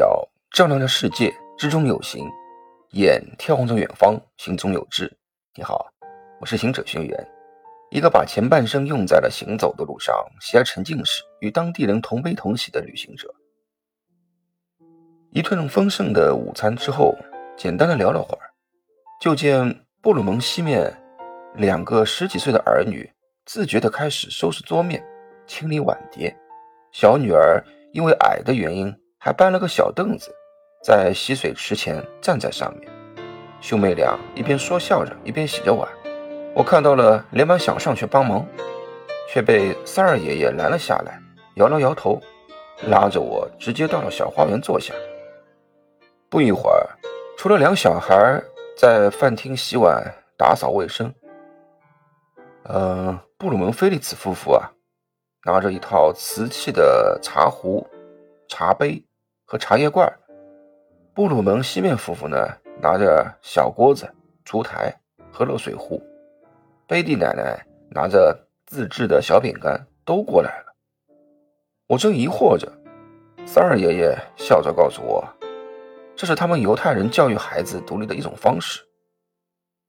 [0.00, 2.24] 要照亮着世界，志中有行；
[2.92, 5.14] 眼眺望着远方，心中有志。
[5.54, 5.92] 你好，
[6.40, 7.14] 我是行者轩辕，
[7.90, 13.28] 一个把前半生用在了行走的路上，喜爱沉浸式与当地人同悲同喜的旅行者。
[15.32, 17.14] 一顿丰盛的午餐之后，
[17.54, 18.48] 简单的聊了会儿，
[19.20, 20.90] 就见布鲁蒙西面
[21.56, 23.12] 两个十几岁的儿女
[23.44, 25.04] 自觉地开始收拾桌面、
[25.46, 26.34] 清理碗碟，
[26.90, 28.96] 小女儿因为矮的原因。
[29.22, 30.34] 还搬了个小凳子，
[30.82, 32.90] 在洗水池前站在上面。
[33.60, 35.86] 兄妹俩一边说笑着，一边洗着碗。
[36.54, 38.46] 我看到了，连忙想上去帮忙，
[39.28, 41.20] 却被三二爷爷拦了下来，
[41.56, 42.18] 摇了摇头，
[42.88, 44.94] 拉着我直接到了小花园坐下。
[46.30, 46.88] 不一会儿，
[47.36, 48.42] 除了两小孩
[48.74, 50.02] 在饭厅洗碗、
[50.38, 51.12] 打扫卫生，
[52.70, 54.72] 嗯，布鲁门菲利茨夫妇啊，
[55.44, 57.86] 拿着一套瓷器的茶壶、
[58.48, 59.04] 茶杯。
[59.50, 60.08] 和茶叶罐，
[61.12, 62.36] 布鲁蒙西面夫妇呢，
[62.80, 64.08] 拿着小锅子、
[64.44, 64.94] 烛台
[65.32, 66.00] 和热水壶，
[66.86, 70.66] 贝蒂奶奶拿着自制的小饼干都过来了。
[71.88, 72.72] 我正疑惑着，
[73.44, 75.28] 三二爷爷笑着告诉我，
[76.14, 78.80] 这是他们犹太人教育孩子独立的一种方式。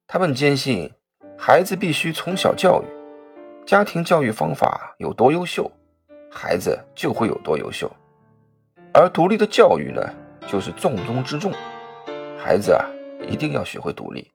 [0.07, 0.91] 他们坚信，
[1.37, 2.87] 孩子必须从小教育，
[3.67, 5.69] 家庭教育方法有多优秀，
[6.31, 7.87] 孩子就会有多优秀。
[8.93, 10.01] 而独立的教育呢，
[10.45, 11.53] 就是重中之重。
[12.37, 12.83] 孩子啊，
[13.25, 14.29] 一定要学会独立。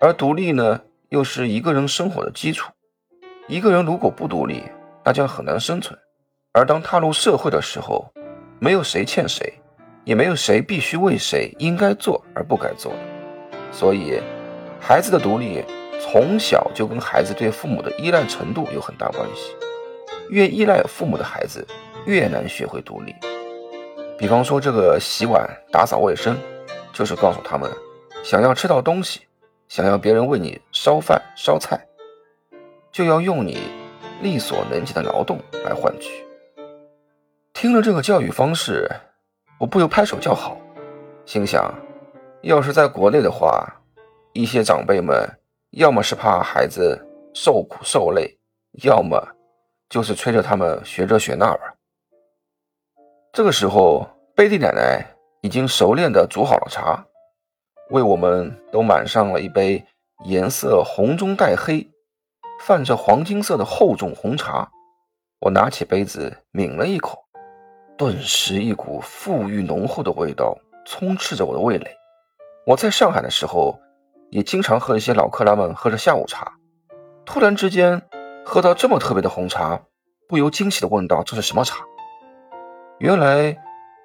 [0.00, 0.80] 而独立呢，
[1.10, 2.72] 又是一个人生活的基础。
[3.46, 4.64] 一个人如果不独立，
[5.04, 5.96] 那将很难生存。
[6.52, 8.12] 而当踏入社会的时候，
[8.58, 9.54] 没有谁欠谁，
[10.04, 12.98] 也没有谁必须为谁应该做而不该做的。
[13.70, 14.20] 所以，
[14.80, 15.62] 孩子的独立
[16.00, 19.54] 从小就跟孩子对父母的依赖程度有很大关系。
[20.30, 21.64] 越依赖父母的孩子，
[22.06, 23.14] 越难学会独立。
[24.18, 26.34] 比方说，这个洗碗、打扫卫生，
[26.90, 27.70] 就是告诉他们，
[28.24, 29.20] 想要吃到东西，
[29.68, 31.78] 想要别人为你烧饭烧菜，
[32.90, 33.58] 就要用你
[34.22, 36.24] 力所能及的劳动来换取。
[37.52, 38.90] 听了这个教育方式，
[39.60, 40.56] 我不由拍手叫好，
[41.26, 41.74] 心想，
[42.40, 43.66] 要是在国内的话，
[44.32, 45.28] 一些长辈们
[45.72, 46.98] 要么是怕孩子
[47.34, 48.38] 受苦受累，
[48.82, 49.22] 要么
[49.90, 51.75] 就是催着他们学这学那儿。
[53.36, 55.04] 这个时候，贝蒂奶奶
[55.42, 57.04] 已经熟练地煮好了茶，
[57.90, 59.84] 为我们都满上了一杯
[60.24, 61.86] 颜色红中带黑、
[62.62, 64.70] 泛着黄金色的厚重红茶。
[65.40, 67.26] 我拿起杯子抿了一口，
[67.98, 71.94] 顿时一股馥郁浓厚的味道充斥着我的味蕾。
[72.66, 73.78] 我在上海的时候，
[74.30, 76.54] 也经常和一些老克拉们喝着下午茶，
[77.26, 78.00] 突然之间
[78.46, 79.82] 喝到这么特别的红茶，
[80.26, 81.84] 不由惊喜地问道：“这是什么茶？”
[82.98, 83.54] 原来，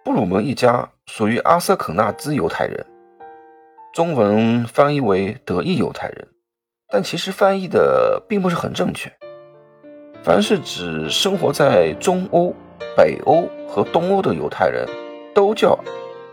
[0.04, 2.86] 布鲁门一家属于阿瑟肯纳兹犹太人，
[3.94, 6.28] 中文翻译为德裔犹太人，
[6.90, 9.10] 但其实翻译的并不是很正确。
[10.22, 12.54] 凡是指生活在中欧、
[12.94, 14.86] 北欧和东欧的犹太人，
[15.34, 15.80] 都叫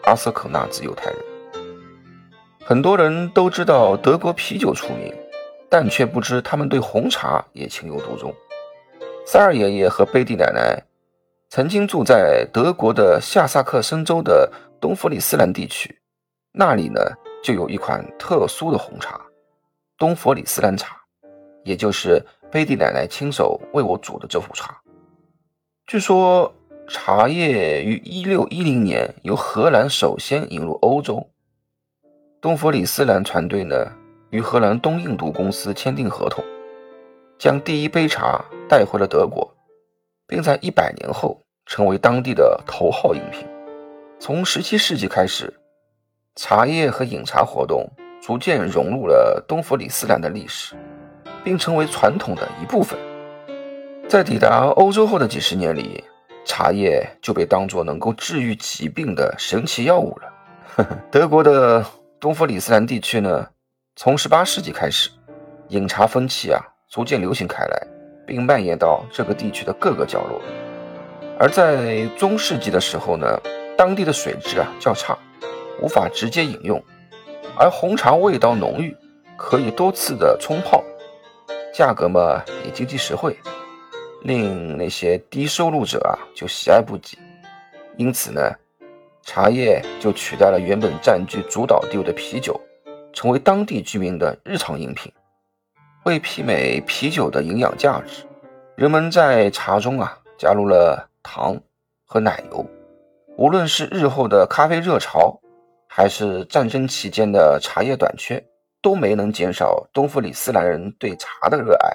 [0.02, 1.18] 阿瑟肯纳兹犹太人。
[2.64, 5.14] 很多人都知道德国啤酒出名，
[5.68, 8.34] 但却不知他们对红茶也情有独钟。
[9.24, 10.87] 三二爷爷和贝蒂奶奶。
[11.50, 15.98] 曾经住在德国的下萨克森州的东弗里斯兰地区，
[16.52, 17.00] 那里呢
[17.42, 19.18] 就有一款特殊的红茶——
[19.96, 20.98] 东弗里斯兰茶，
[21.64, 24.78] 也就是贝蒂奶奶亲手为我煮的这壶茶。
[25.86, 26.54] 据说
[26.86, 31.30] 茶叶于1610年由荷兰首先引入欧洲，
[32.42, 33.90] 东弗里斯兰船队呢
[34.28, 36.44] 与荷兰东印度公司签订合同，
[37.38, 39.50] 将第一杯茶带回了德国。
[40.28, 43.48] 并在一百年后成为当地的头号饮品。
[44.20, 45.52] 从十七世纪开始，
[46.36, 47.90] 茶叶和饮茶活动
[48.20, 50.76] 逐渐融入了东弗里斯兰的历史，
[51.42, 52.98] 并成为传统的一部分。
[54.08, 56.04] 在抵达欧洲后的几十年里，
[56.44, 60.98] 茶叶就被当作能够治愈疾病的神奇药物了。
[61.10, 61.84] 德国的
[62.20, 63.48] 东弗里斯兰地区呢，
[63.96, 65.10] 从十八世纪开始，
[65.68, 67.86] 饮茶风气啊逐渐流行开来。
[68.28, 70.38] 并蔓延到这个地区的各个角落。
[71.40, 73.40] 而在中世纪的时候呢，
[73.76, 75.16] 当地的水质啊较差，
[75.80, 76.82] 无法直接饮用，
[77.56, 78.94] 而红茶味道浓郁，
[79.36, 80.84] 可以多次的冲泡，
[81.72, 83.34] 价格嘛也经济实惠，
[84.22, 87.00] 令那些低收入者啊就喜爱不已。
[87.96, 88.40] 因此呢，
[89.22, 92.60] 茶叶就取代了原本占据主导地位的啤酒，
[93.12, 95.10] 成为当地居民的日常饮品。
[96.08, 98.24] 为媲美啤酒的营养价值，
[98.76, 101.54] 人们在茶中啊加入了糖
[102.06, 102.64] 和奶油，
[103.36, 105.38] 无论是日后的咖啡热潮，
[105.86, 108.42] 还是战争期间的茶叶短缺，
[108.80, 111.94] 都没能减少东弗里斯兰人对茶的热爱。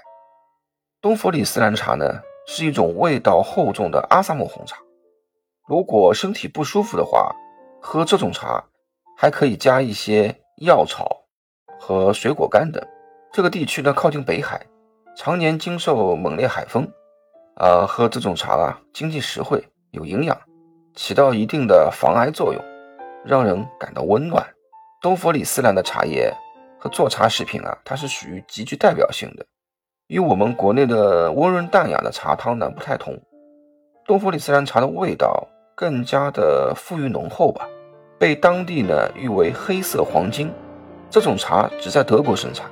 [1.01, 4.77] 东弗里斯兰茶呢，是一种味道厚重的阿萨姆红茶。
[5.67, 7.35] 如果身体不舒服的话，
[7.81, 8.63] 喝这种茶
[9.17, 11.23] 还可以加一些药草
[11.79, 12.79] 和水果干等。
[13.33, 14.63] 这个地区呢靠近北海，
[15.17, 16.87] 常年经受猛烈海风，
[17.55, 20.39] 啊，喝这种茶啊，经济实惠，有营养，
[20.93, 22.63] 起到一定的防癌作用，
[23.25, 24.45] 让人感到温暖。
[25.01, 26.31] 东佛里斯兰的茶叶
[26.79, 29.43] 和做茶食品啊，它是属于极具代表性的，
[30.09, 33.19] 与我们国内的温润淡雅的茶汤呢不太同。
[34.05, 37.67] 东佛里斯兰茶的味道更加的富裕浓厚吧，
[38.19, 40.53] 被当地呢誉为黑色黄金。
[41.09, 42.69] 这种茶只在德国生产。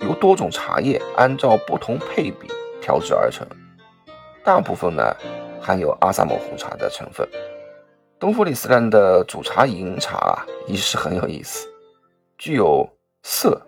[0.00, 2.48] 由多种茶叶按照不同配比
[2.80, 3.46] 调制而成，
[4.44, 5.02] 大部分呢
[5.60, 7.28] 含有阿萨姆红茶的成分。
[8.18, 11.68] 东弗里斯兰的煮茶饮茶啊，仪式很有意思，
[12.36, 12.88] 具有
[13.22, 13.60] 色、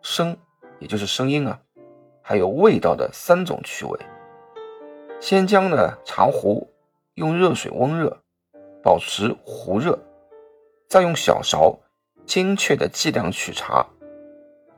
[0.00, 0.36] 声，
[0.78, 1.60] 也就是声音啊，
[2.20, 3.98] 还有味道的三种趣味。
[5.20, 6.68] 先将呢茶壶
[7.14, 8.18] 用热水温热，
[8.82, 9.98] 保持壶热，
[10.88, 11.78] 再用小勺
[12.26, 13.86] 精确的计量取茶。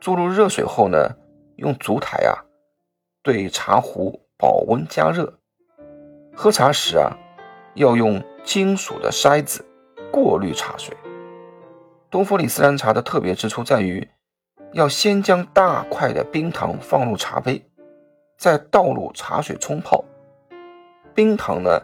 [0.05, 1.17] 注入热水后呢，
[1.57, 2.45] 用烛台啊
[3.23, 5.39] 对茶壶保温加热。
[6.37, 7.17] 喝茶时啊，
[7.73, 9.65] 要用金属的筛子
[10.13, 10.95] 过滤茶水。
[12.11, 14.07] 东弗里斯兰茶的特别之处在于，
[14.75, 17.65] 要先将大块的冰糖放入茶杯，
[18.37, 20.05] 再倒入茶水冲泡。
[21.15, 21.81] 冰糖呢，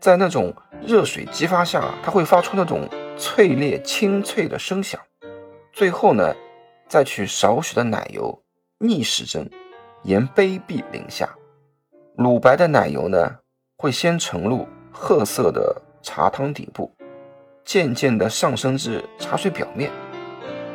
[0.00, 2.88] 在那种热水激发下，它会发出那种
[3.18, 4.98] 脆裂清脆的声响。
[5.70, 6.34] 最后呢。
[6.92, 8.42] 再取少许的奶油
[8.78, 9.50] 逆时针
[10.02, 11.26] 沿杯壁淋下，
[12.18, 13.38] 乳白的奶油呢
[13.78, 16.94] 会先沉入褐色的茶汤底部，
[17.64, 19.90] 渐渐的上升至茶水表面，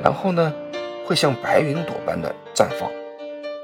[0.04, 0.52] 然后呢
[1.06, 2.90] 会像白云朵般的绽放。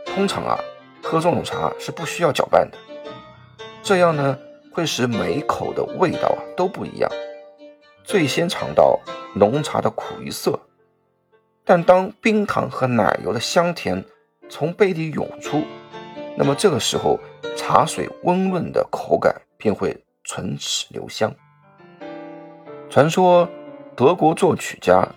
[0.05, 0.55] 通常啊，
[1.01, 2.77] 喝这种茶是不需要搅拌的，
[3.81, 4.37] 这样呢
[4.71, 7.09] 会使每口的味道啊都不一样。
[8.03, 8.99] 最先尝到
[9.33, 10.59] 浓茶的苦与涩。
[11.65, 14.03] 但当冰糖和奶油的香甜
[14.49, 15.63] 从杯底涌出，
[16.37, 17.17] 那么这个时候
[17.55, 21.33] 茶水温润的口感便会唇齿留香。
[22.89, 23.47] 传说
[23.95, 25.07] 德国作曲家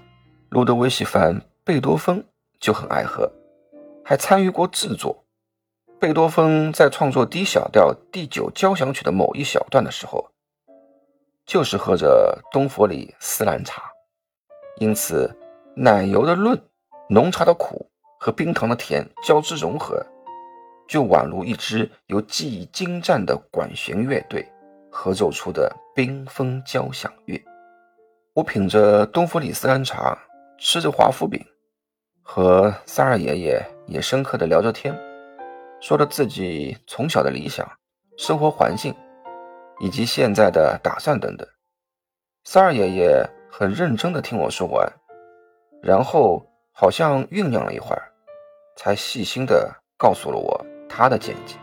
[0.51, 2.25] 路德维希·凡·贝多芬
[2.61, 3.31] 就很爱喝，
[4.05, 5.25] 还参与过制作。
[5.99, 10.31] 贝多芬在创作 D 小调第九交响曲的某一小段的时候，
[11.45, 13.83] 就是喝着东佛里斯兰茶，
[14.79, 15.37] 因此。
[15.79, 16.59] 奶油的润，
[17.11, 20.03] 浓茶的苦和冰糖的甜交织融合，
[20.89, 24.51] 就宛如一支由技艺精湛的管弦乐队
[24.91, 27.39] 合奏出的缤纷交响乐。
[28.33, 30.17] 我品着东弗里斯兰茶，
[30.59, 31.45] 吃着华夫饼，
[32.23, 34.99] 和三二爷爷也深刻的聊着天，
[35.83, 37.71] 说着自己从小的理想、
[38.17, 38.95] 生活环境
[39.81, 41.47] 以及现在的打算等等。
[42.45, 44.91] 三二爷爷很认真的听我说完。
[45.83, 48.11] 然后好像酝酿了一会儿，
[48.77, 51.57] 才细心地告诉了我他的见解。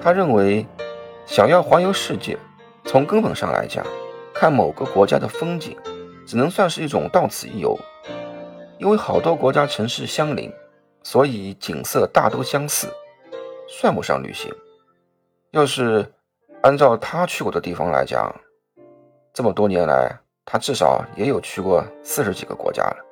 [0.00, 0.66] 他认为，
[1.24, 2.36] 想要环游世界，
[2.84, 3.84] 从根本上来讲，
[4.34, 5.76] 看某个国家的风景，
[6.26, 7.78] 只能算是一种到此一游。
[8.78, 10.52] 因为好多国家城市相邻，
[11.02, 12.88] 所以景色大都相似，
[13.66, 14.52] 算不上旅行。
[15.52, 16.12] 要是
[16.62, 18.34] 按照他去过的地方来讲，
[19.32, 20.20] 这么多年来。
[20.46, 23.04] 他至少也有去过四十几个国家了，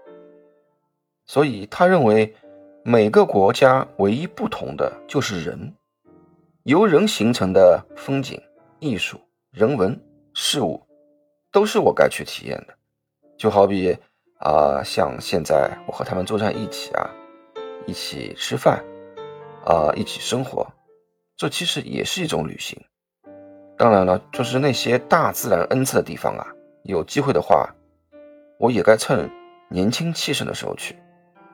[1.27, 2.33] 所以他认为
[2.85, 5.75] 每个国家唯一不同的就是人，
[6.63, 8.41] 由人形成的风景、
[8.79, 10.01] 艺术、人文
[10.33, 10.81] 事物，
[11.51, 12.75] 都是我该去体验的。
[13.37, 13.99] 就好比
[14.39, 17.11] 啊，像现在我和他们坐在一起啊，
[17.85, 18.81] 一起吃饭
[19.65, 20.65] 啊，一起生活，
[21.37, 22.81] 这其实也是一种旅行。
[23.77, 26.47] 当然了，就是那些大自然恩赐的地方啊。
[26.85, 27.67] 有机会的话，
[28.59, 29.31] 我也该趁
[29.69, 30.95] 年轻气盛的时候去，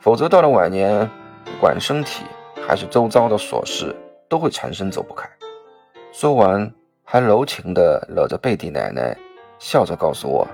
[0.00, 1.08] 否则到了晚年，
[1.44, 2.24] 不管身体
[2.66, 3.94] 还是周遭的琐事，
[4.28, 5.30] 都会缠身走不开。
[6.10, 6.68] 说完，
[7.04, 9.16] 还柔情地搂着贝蒂奶奶，
[9.60, 10.44] 笑着告诉我：“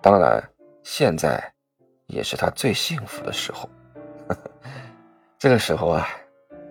[0.00, 0.42] 当然，
[0.82, 1.52] 现在
[2.06, 3.68] 也是他最幸福的时候。
[5.38, 6.08] ”这个时候啊，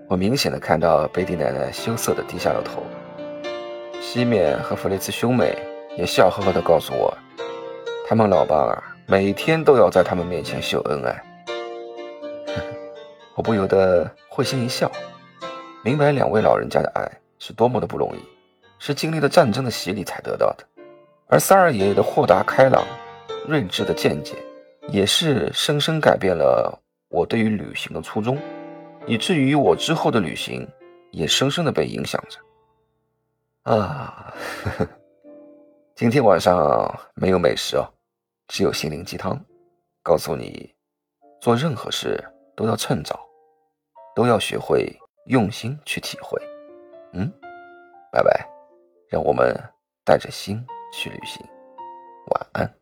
[0.10, 2.82] 我明显的看到贝蒂奶奶羞涩地低下了头，
[4.02, 5.56] 西面和弗雷茨兄妹
[5.96, 7.16] 也笑呵呵地告诉我。
[8.12, 11.24] 他们老爸啊，每天都要在他们面前秀恩爱，
[13.36, 14.92] 我不由得会心一笑，
[15.82, 18.20] 明白两位老人家的爱是多么的不容易，
[18.80, 20.66] 是经历了战争的洗礼才得到的，
[21.28, 22.84] 而三儿爷爷的豁达开朗、
[23.48, 24.36] 睿智的见解，
[24.90, 26.78] 也是深深改变了
[27.08, 28.38] 我对于旅行的初衷，
[29.06, 30.68] 以至于我之后的旅行
[31.12, 32.38] 也深深的被影响着。
[33.72, 34.34] 啊，
[34.66, 34.88] 呵 呵
[35.96, 37.88] 今天晚上没有美食哦，
[38.52, 39.40] 只有心灵鸡汤，
[40.04, 40.76] 告诉你，
[41.40, 42.22] 做任何事
[42.54, 43.18] 都要趁早，
[44.14, 44.94] 都要学会
[45.28, 46.38] 用心去体会。
[47.14, 47.32] 嗯，
[48.12, 48.46] 拜拜，
[49.10, 49.56] 让我们
[50.04, 51.42] 带着心去旅行，
[52.32, 52.81] 晚安。